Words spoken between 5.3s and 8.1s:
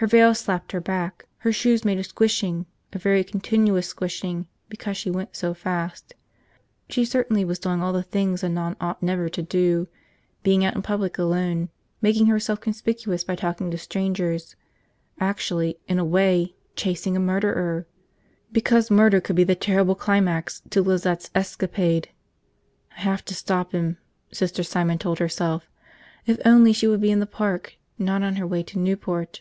so fast. She certainly was doing all the